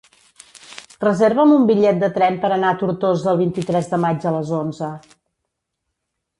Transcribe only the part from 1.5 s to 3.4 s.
un bitllet de tren per anar a Tortosa el